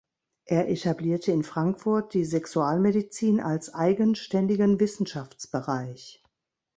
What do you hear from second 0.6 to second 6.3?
etablierte in Frankfurt die Sexualmedizin als eigenständigen Wissenschaftsbereich.